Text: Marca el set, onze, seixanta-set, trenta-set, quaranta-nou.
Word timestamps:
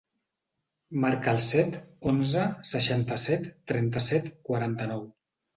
Marca 1.03 1.33
el 1.37 1.41
set, 1.49 1.77
onze, 2.13 2.47
seixanta-set, 2.71 3.47
trenta-set, 3.73 4.33
quaranta-nou. 4.49 5.07